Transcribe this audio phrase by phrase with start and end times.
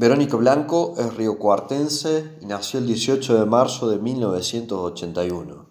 [0.00, 5.66] Verónica Blanco es riocuartense y nació el 18 de marzo de 1981.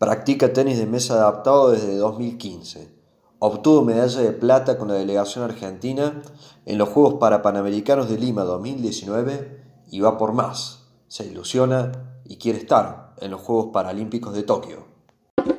[0.00, 2.92] Practica tenis de mesa adaptado desde 2015.
[3.38, 6.22] Obtuvo medalla de plata con la delegación argentina
[6.64, 10.88] en los Juegos Parapanamericanos de Lima 2019 y va por más.
[11.06, 11.92] Se ilusiona
[12.24, 14.88] y quiere estar en los Juegos Paralímpicos de Tokio.
[15.36, 15.52] Sí,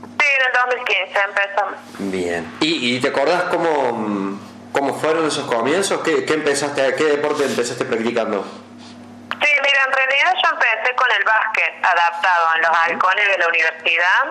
[0.00, 2.12] en el 2015 empezamos.
[2.12, 2.44] Bien.
[2.60, 4.49] ¿Y, y te acordás cómo, mm,
[4.80, 6.00] cómo fueron esos comienzos?
[6.00, 8.42] ¿Qué, qué empezaste, ¿Qué deporte empezaste practicando?
[8.42, 13.48] Sí, mira, en realidad yo empecé con el básquet adaptado en los halcones de la
[13.48, 14.22] universidad.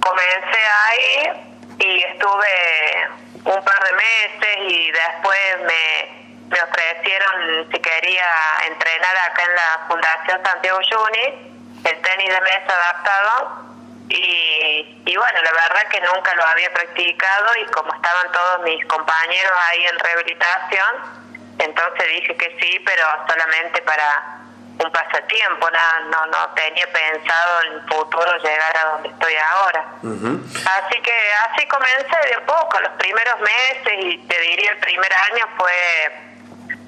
[0.00, 3.08] Comencé ahí y estuve
[3.44, 8.28] un par de meses y después me, me ofrecieron si quería
[8.66, 13.73] entrenar acá en la Fundación Santiago Juni, el tenis de mesa adaptado.
[14.08, 18.84] Y, y bueno, la verdad que nunca lo había practicado y como estaban todos mis
[18.86, 21.24] compañeros ahí en rehabilitación,
[21.58, 24.34] entonces dije que sí, pero solamente para
[24.78, 29.84] un pasatiempo, no, no, no tenía pensado en el futuro llegar a donde estoy ahora.
[30.02, 35.46] Así que así comencé de poco, los primeros meses y te diría el primer año
[35.56, 36.36] fue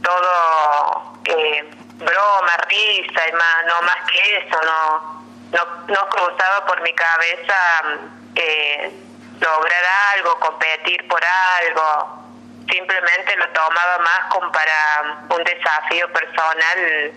[0.02, 5.25] todo eh, broma, risa y más, no más que eso, no,
[5.56, 7.54] no, no cruzaba por mi cabeza
[8.34, 8.90] eh,
[9.40, 9.82] lograr
[10.14, 12.26] algo, competir por algo,
[12.70, 17.12] simplemente lo tomaba más como para un desafío personal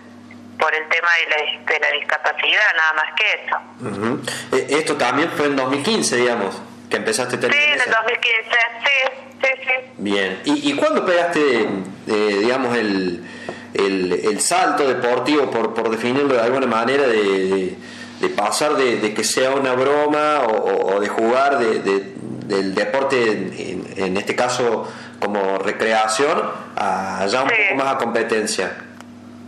[0.60, 4.58] por el tema de la, de la discapacidad, nada más que eso.
[4.58, 7.56] Eh, Esto también fue en 2015, digamos, que empezaste a tener...
[7.56, 9.92] Sí, en el 2015, sí, sí, sí.
[9.98, 13.26] Bien, ¿y, y cuándo pegaste, eh, digamos, el,
[13.74, 17.78] el, el, salto deportivo, por, por definirlo de alguna manera, de, de,
[18.20, 23.32] de pasar de, de, que sea una broma o, o de jugar de, del deporte,
[23.32, 27.56] en, en, este caso como recreación, a ya un sí.
[27.70, 28.76] poco más a competencia?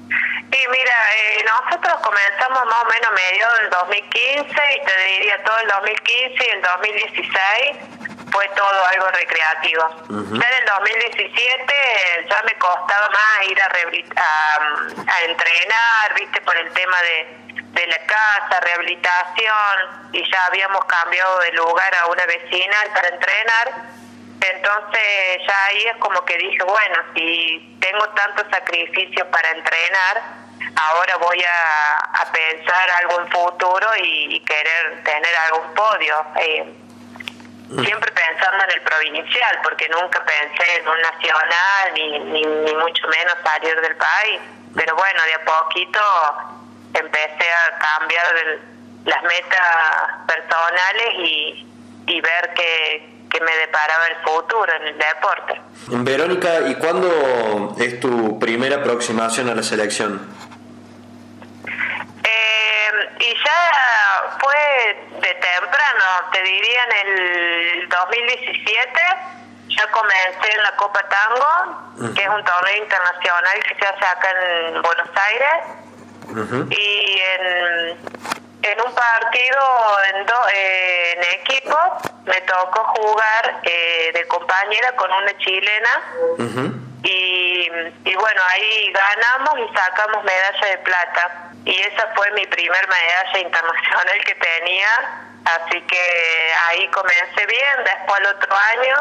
[0.07, 5.57] Y mira, eh, nosotros comenzamos más o menos medio del 2015 y te diría todo
[5.63, 9.83] el 2015 y el 2016 fue todo algo recreativo.
[10.09, 10.41] Uh -huh.
[10.41, 16.55] Ya en el 2017 ya me costaba más ir a, a, a entrenar, viste, por
[16.57, 22.25] el tema de, de la casa, rehabilitación, y ya habíamos cambiado de lugar a una
[22.25, 23.67] vecina para entrenar.
[24.41, 30.21] Entonces ya ahí es como que dije, bueno, si tengo tanto sacrificio para entrenar,
[30.75, 36.25] ahora voy a, a pensar algo en futuro y, y, querer tener algún podio.
[36.37, 36.73] Eh,
[37.83, 43.07] siempre pensando en el provincial, porque nunca pensé en un nacional, ni, ni, ni mucho
[43.07, 44.41] menos salir del país.
[44.75, 45.99] Pero bueno, de a poquito
[46.93, 48.25] empecé a cambiar
[49.05, 51.67] las metas personales y,
[52.07, 55.61] y ver que, que me deparaba el futuro en el deporte.
[55.87, 60.21] Verónica, ¿y cuándo es tu primera aproximación a la selección?
[62.23, 63.71] Eh, y ya
[64.39, 64.61] fue
[65.19, 69.01] de temprano, te diría en el 2017,
[69.69, 71.51] ya comencé en la Copa Tango,
[71.97, 72.13] uh -huh.
[72.15, 75.57] que es un torneo internacional que se hace acá en Buenos Aires,
[76.27, 76.63] uh -huh.
[76.71, 77.43] y en,
[78.71, 79.61] en un partido
[80.09, 81.77] en, do, eh, en equipo
[82.25, 85.93] me tocó jugar eh, de compañera con una chilena,
[86.37, 86.69] uh -huh.
[87.03, 87.40] y,
[88.05, 91.51] y bueno, ahí ganamos y sacamos medalla de plata.
[91.65, 94.89] Y esa fue mi primer medalla internacional que tenía,
[95.45, 98.95] así que ahí comencé bien, después el otro año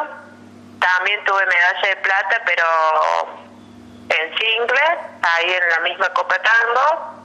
[0.80, 2.64] también tuve medalla de plata, pero
[4.10, 7.20] en singles, ahí en la misma Copa Tango,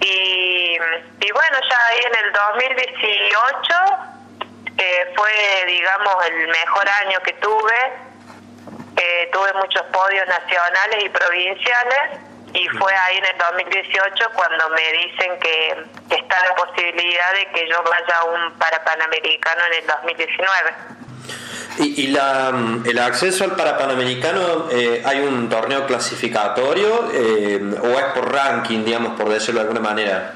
[0.00, 0.78] y,
[1.20, 4.10] y bueno, ya ahí en el 2018
[4.78, 7.92] eh, fue, digamos, el mejor año que tuve,
[9.00, 12.20] eh, tuve muchos podios nacionales y provinciales,
[12.52, 17.46] y fue ahí en el 2018 cuando me dicen que, que está la posibilidad de
[17.52, 20.74] que yo vaya a un Parapanamericano en el 2019.
[21.78, 22.52] ¿Y, y la,
[22.84, 29.18] el acceso al Parapanamericano, eh, hay un torneo clasificatorio eh, o es por ranking, digamos,
[29.18, 30.34] por decirlo de alguna manera?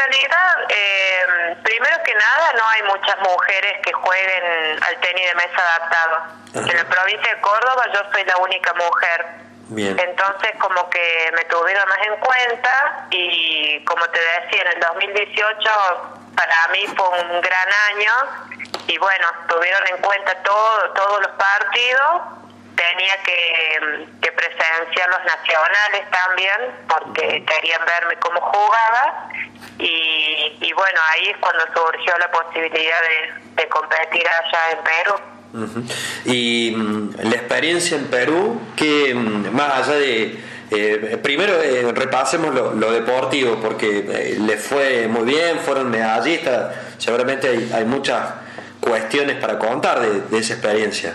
[0.00, 5.34] En realidad, eh, primero que nada, no hay muchas mujeres que jueguen al tenis de
[5.34, 6.16] mesa adaptado.
[6.16, 6.70] Ajá.
[6.70, 9.96] En la provincia de Córdoba yo soy la única mujer Bien.
[10.00, 15.70] Entonces como que me tuvieron más en cuenta y como te decía, en el 2018
[16.34, 18.12] para mí fue un gran año
[18.88, 22.22] y bueno, tuvieron en cuenta todo, todos los partidos,
[22.90, 26.56] tenía que, presenciar los nacionales también
[26.88, 29.28] porque querían verme cómo jugaba
[29.78, 32.98] y, y bueno, ahí es cuando surgió la posibilidad
[33.56, 36.00] de, competir allá en Perú.
[36.24, 40.50] Y mm, la experiencia en Perú, que mm, más allá de...
[40.72, 47.48] Eh, primero eh, repasemos lo, deportivo, porque eh, les fue muy bien, fueron medallistas, seguramente
[47.72, 48.34] hay, muchas
[48.78, 51.14] cuestiones para contar de, esa experiencia.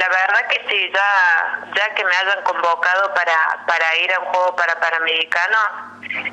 [0.00, 3.36] La verdad que sí, ya, ya que me hayan convocado para,
[3.66, 5.58] para ir a un juego para Panamericano,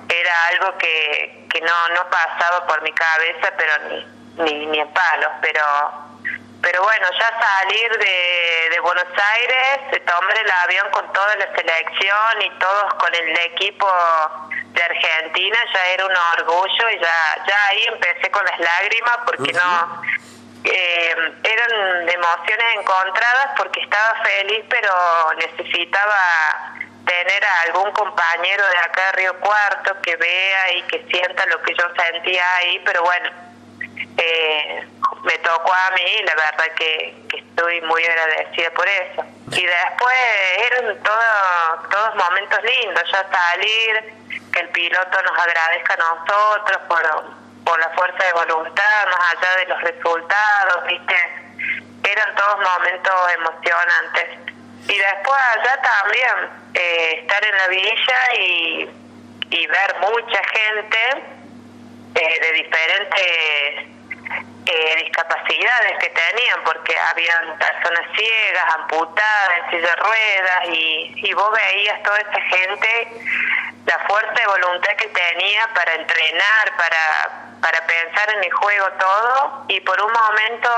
[0.07, 4.07] era algo que, que no, no pasaba por mi cabeza, pero ni,
[4.45, 5.63] ni, ni en palos, pero
[6.61, 12.41] pero bueno, ya salir de, de Buenos Aires, tomar el avión con toda la selección
[12.41, 13.87] y todos con el equipo
[14.63, 19.51] de Argentina ya era un orgullo y ya, ya ahí empecé con las lágrimas porque
[19.51, 20.01] no...
[20.69, 24.91] Eh, eran emociones encontradas porque estaba feliz pero
[25.37, 26.73] necesitaba
[27.05, 31.61] tener a algún compañero de acá de Río Cuarto que vea y que sienta lo
[31.61, 33.29] que yo sentía ahí, pero bueno,
[34.17, 34.87] eh,
[35.23, 39.23] me tocó a mí la verdad que, estoy muy agradecida por eso.
[39.51, 40.15] Y después
[40.71, 44.13] eran todos momentos lindos, ya salir,
[44.53, 49.57] que el piloto nos agradezca a nosotros por, por la fuerza de voluntad, más allá
[49.57, 51.15] de los resultados, ¿viste?
[52.09, 54.39] Eran todos momentos emocionantes.
[54.87, 58.89] Y después allá también, eh, estar en la villa y,
[59.49, 60.99] y ver mucha gente
[62.15, 63.97] eh, de diferentes
[64.65, 71.33] eh, discapacidades que tenían, porque habían personas ciegas, amputadas, en silla de ruedas, y, y
[71.33, 73.07] vos veías toda esa gente,
[73.85, 79.65] la fuerza de voluntad que tenía para entrenar, para, para pensar en el juego todo,
[79.67, 80.69] y por un momento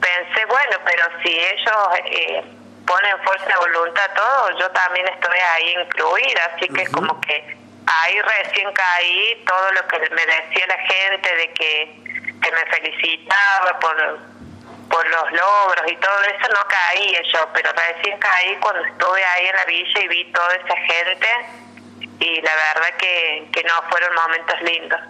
[0.00, 2.44] pensé, bueno, pero si ellos eh,
[2.86, 7.56] ponen fuerza de voluntad todo, yo también estoy ahí incluida, así que es como que
[7.86, 12.06] ahí recién caí todo lo que me decía la gente de que
[12.42, 14.18] que me felicitaba por,
[14.88, 19.46] por los logros y todo eso, no caí yo, pero recién caí cuando estuve ahí
[19.46, 21.26] en la villa y vi toda esa gente.
[22.18, 25.00] Y la verdad que, que no fueron momentos lindos.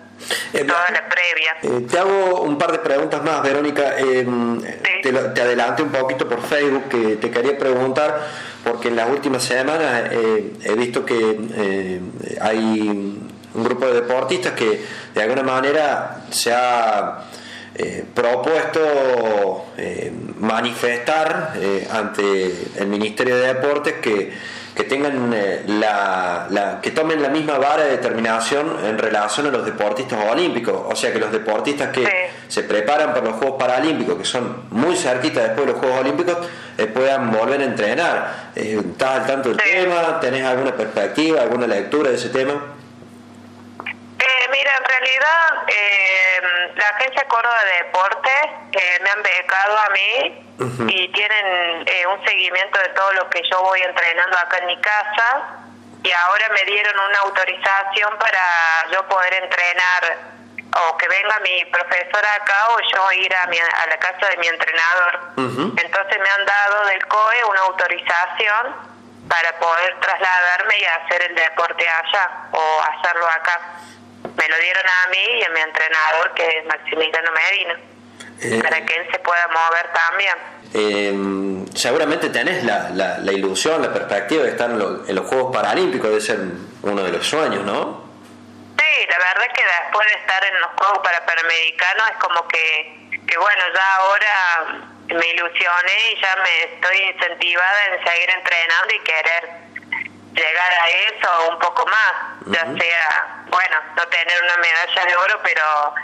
[0.52, 1.78] Eh, toda la previa.
[1.78, 3.98] Eh, te hago un par de preguntas más, Verónica.
[3.98, 4.60] Em,
[5.02, 8.26] te, te adelanté un poquito por Facebook que te quería preguntar,
[8.64, 12.00] porque en las últimas semanas eh, he visto que
[12.40, 12.80] hay
[13.54, 14.84] un grupo de deportistas que
[15.14, 17.24] de alguna manera se ha
[17.78, 20.10] eh, propuesto eh,
[20.40, 24.32] manifestar eh, ante el Ministerio de Deportes que,
[24.76, 25.34] que tengan
[25.80, 30.94] la, que tomen la misma vara de determinación en relación a los deportistas olímpicos, o
[30.94, 32.06] sea que los deportistas que
[32.46, 36.36] se preparan para los Juegos Paralímpicos, que son muy cerquitas después de los Juegos Olímpicos,
[36.92, 38.50] puedan volver a entrenar.
[38.54, 40.20] ¿Estás al tanto del tema?
[40.20, 42.75] ¿Tenés alguna perspectiva, alguna lectura de ese tema?
[44.96, 50.42] En realidad eh, la Agencia Córdoba de Deportes eh, me han becado a mí
[50.88, 54.80] y tienen eh, un seguimiento de todo lo que yo voy entrenando acá en mi
[54.80, 55.42] casa
[56.02, 60.18] y ahora me dieron una autorización para yo poder entrenar
[60.78, 64.36] o que venga mi profesora acá o yo ir a, mi, a la casa de
[64.36, 65.20] mi entrenador.
[65.36, 68.96] Entonces me han dado del COE una autorización
[69.28, 73.60] para poder trasladarme y hacer el deporte allá o hacerlo acá
[74.22, 77.80] me lo dieron a mí y a mi entrenador, que es Maximiliano Medina,
[78.42, 80.34] eh, para que él se pueda mover también.
[80.74, 86.20] Eh, seguramente tenés la, la, ilusión, la perspectiva de estar en, los Juegos Paralímpicos, debe
[86.20, 86.38] ser
[86.82, 88.04] uno de los sueños, ¿no?
[88.78, 92.48] Sí, la verdad es que después de estar en los Juegos para Panamericanos es como
[92.48, 98.94] que, que bueno, ya ahora me ilusioné y ya me estoy incentivada en seguir entrenando
[98.94, 99.65] y querer
[100.36, 102.12] llegar a eso un poco más,
[102.46, 105.94] ya sea, bueno, no tener una medalla de oro, pero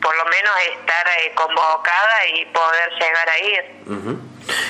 [0.00, 3.64] por lo menos estar eh, convocada y poder llegar a ir.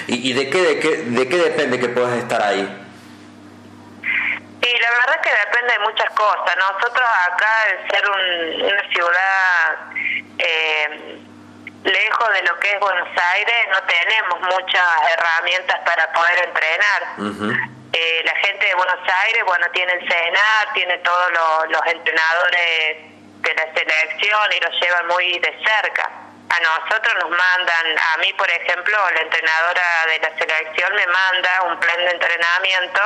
[0.07, 2.85] ¿Y, de, qué, de, qué, de qué depende que puedas estar ahí?
[4.61, 6.57] Y la verdad que depende de muchas cosas.
[6.57, 9.79] Nosotros acá, al ser una ciudad
[10.39, 11.19] eh,
[11.85, 17.78] lejos de lo que es Buenos Aires, no tenemos muchas herramientas para poder entrenar.
[18.01, 22.97] Eh, la gente de Buenos Aires, bueno, tiene el CENAR, tiene todos los, entrenadores
[23.41, 26.05] de la selección y los llevan muy de cerca.
[26.05, 31.63] A nosotros nos mandan, a mí por ejemplo, la entrenadora de la selección me manda
[31.65, 33.03] un plan de entrenamiento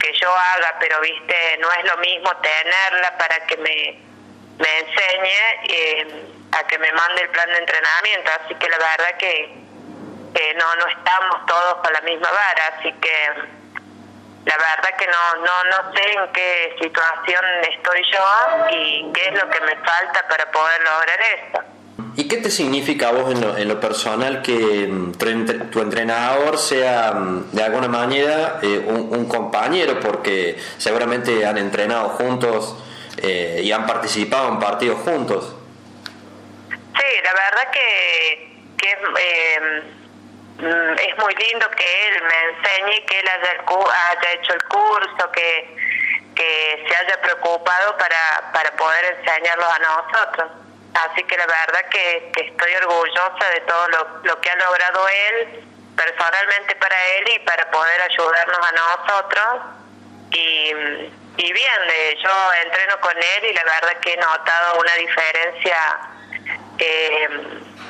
[0.00, 4.00] que yo haga, pero viste, no es lo mismo tenerla para que me,
[4.56, 9.16] me enseñe eh, a que me mande el plan de entrenamiento, así que la verdad
[9.18, 9.66] que
[10.56, 13.65] no, no estamos todos con la misma vara, así que
[14.46, 19.34] la verdad que no, no, no sé en qué situación estoy yo y qué es
[19.34, 21.60] lo que me falta para poder lograr esto.
[22.14, 25.12] ¿Y qué te significa a vos en lo, en lo personal que mm,
[25.70, 29.98] tu entrenador sea mm, de alguna manera eh, un, compañero?
[29.98, 32.76] Porque seguramente han entrenado juntos
[33.18, 35.56] eh, y han participado en partidos juntos.
[36.70, 39.82] Sí, la verdad que, que eh,
[40.58, 45.76] es muy lindo que él me enseñe, que él haya, haya hecho el curso, que,
[46.34, 50.50] que se haya preocupado para, para poder enseñarlos a nosotros.
[50.94, 53.88] Así que la verdad que, estoy orgullosa de todo
[54.22, 59.62] lo, que ha logrado él, personalmente para él y para poder ayudarnos a nosotros.
[60.30, 60.70] Y,
[61.36, 65.76] y bien, yo entreno con él y la verdad que he notado una diferencia
[66.78, 67.28] eh,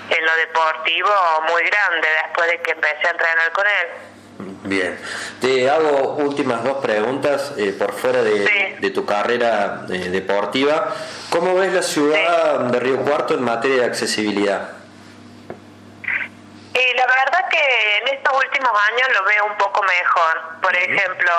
[0.09, 1.11] en lo deportivo
[1.49, 4.17] muy grande después de que empecé a entrenar con él.
[4.65, 4.99] Bien,
[5.41, 10.95] te hago últimas dos preguntas eh, por fuera de, tu carrera eh, deportiva.
[11.31, 14.73] ¿Cómo ves la ciudad de Río Cuarto en materia de accesibilidad?
[16.75, 20.61] Y la verdad que en estos últimos años lo veo un poco mejor.
[20.61, 21.33] Por ejemplo,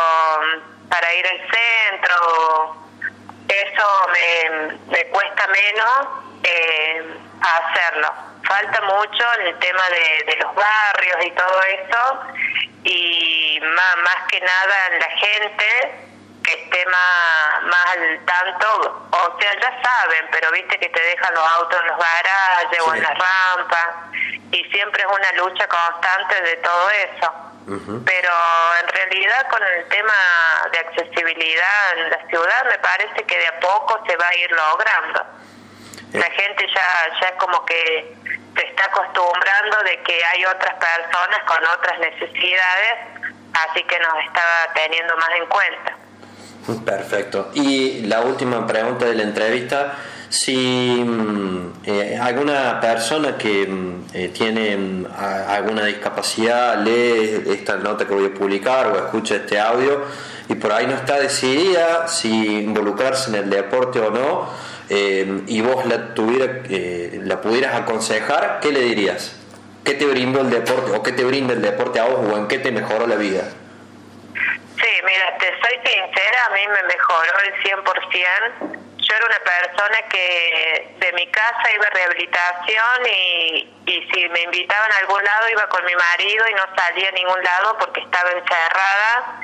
[0.90, 2.88] para ir al centro,
[3.48, 3.88] eso
[4.90, 8.14] me, cuesta menos eh, hacerlo.
[8.44, 12.22] Falta mucho en el tema de, de los barrios y todo eso
[12.84, 16.08] y más, más que nada en la gente
[16.48, 21.34] que esté más, más al tanto, o sea, ya saben, pero viste que te dejan
[21.34, 23.88] los autos en los garajes o en las rampas,
[24.52, 27.34] y siempre es una lucha constante de todo eso.
[28.06, 28.32] Pero
[28.80, 30.14] en realidad con el tema
[30.72, 34.50] de accesibilidad en la ciudad me parece que de a poco se va a ir
[34.52, 35.26] logrando.
[36.14, 38.16] La gente ya, ya como que
[38.56, 42.94] se está acostumbrando de que hay otras personas con otras necesidades,
[43.70, 45.98] así que nos estaba teniendo más en cuenta.
[46.86, 47.52] Perfecto.
[47.54, 49.96] Y la última pregunta de la entrevista,
[50.30, 55.06] si mm, eh, alguna persona que mm, eh, tiene mm,
[55.48, 60.04] alguna discapacidad lee esta nota que voy a publicar o escucha este audio
[60.50, 64.50] y por ahí no está decidida si involucrarse en el deporte o no,
[64.90, 69.36] eh, y vos la, tuviera, la pudieras aconsejar, ¿qué le dirías?
[69.88, 72.50] ¿Qué te brindó el deporte o qué te brinda el deporte a vos o en
[72.50, 73.44] qué te mejoró la vida?
[74.34, 78.78] Sí, mira, te soy sincera, a mí me mejoró el 100%.
[78.98, 84.42] Yo era una persona que de mi casa iba a rehabilitación y, y si me
[84.42, 88.02] invitaban a algún lado iba con mi marido y no salía a ningún lado porque
[88.02, 89.40] estaba encerrada,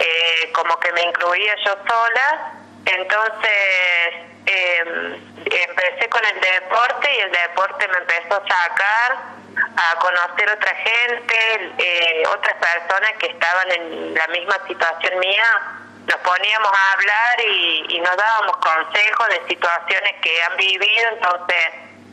[0.00, 2.52] eh, como que me incluía yo sola.
[2.84, 9.34] Entonces eh, empecé con el deporte y el deporte me empezó a sacar
[9.76, 15.46] a conocer otra gente, eh, otras personas que estaban en la misma situación mía,
[16.06, 21.64] nos poníamos a hablar y, nos dábamos consejos de situaciones que han vivido, entonces,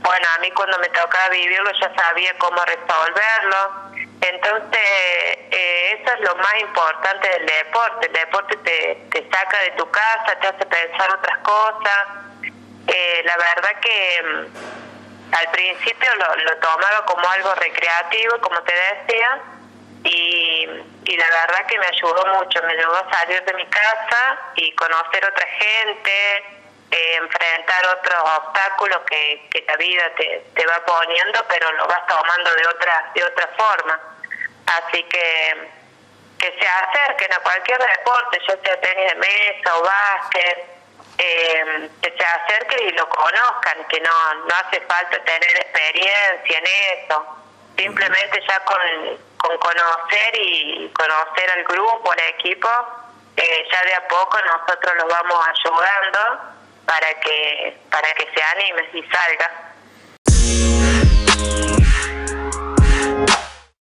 [0.01, 3.90] bueno, a mí cuando me tocaba vivirlo ya sabía cómo resolverlo.
[4.21, 4.79] Entonces,
[5.51, 8.07] eh, eso es lo más importante del deporte.
[8.07, 12.07] El deporte te, te saca de tu casa, te hace pensar otras cosas.
[12.87, 18.73] Eh, la verdad que mm, al principio lo, lo tomaba como algo recreativo, como te
[18.73, 19.41] decía,
[20.03, 20.67] y,
[21.05, 24.73] y la verdad que me ayudó mucho, me ayudó a salir de mi casa y
[24.75, 26.37] conocer otra gente,
[26.91, 32.05] eh, enfrentar otros obstáculos que, que la vida te, te va poniendo, pero lo vas
[32.07, 34.10] tomando de otra, de otra forma.
[34.77, 35.69] Así que
[36.41, 40.65] que se acerquen a cualquier deporte, ya sea tenis de mesa o básquet,
[41.19, 46.65] eh, que se acerquen y lo conozcan, que no, no hace falta tener experiencia en
[46.65, 47.25] eso,
[47.77, 48.81] simplemente ya con,
[49.37, 52.69] con conocer y conocer al grupo, al equipo,
[53.37, 56.19] eh, ya de a poco nosotros los vamos ayudando
[56.87, 59.70] para que para que se animen y salga.